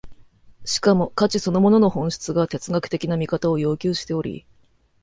[0.65, 4.47] しかも価値そのものの本質が哲学的な見方を要求しており、